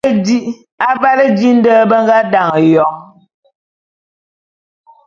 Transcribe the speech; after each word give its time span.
Avale 0.91 1.25
di 1.37 1.49
nde 1.57 1.73
be 1.89 1.97
nga 2.03 2.17
dane 2.31 2.61
Yom. 2.73 2.95